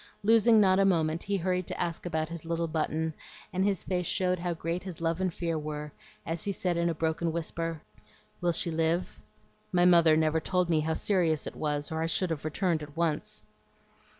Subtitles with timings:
[0.23, 3.13] Losing not a moment, he hurried to ask about his little Button,
[3.53, 5.91] and his face showed how great his love and fear were,
[6.25, 7.83] as he said in a broken whisper,
[8.41, 9.21] "Will she live?
[9.71, 12.97] My mother never told me how serious it was, or I should have returned at
[12.97, 13.43] once."